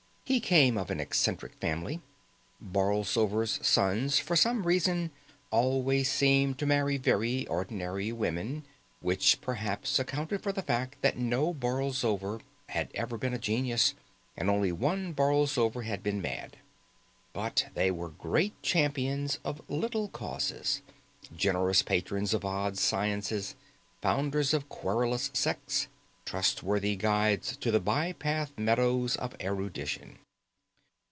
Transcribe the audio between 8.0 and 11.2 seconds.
women, which perhaps accounted for the fact that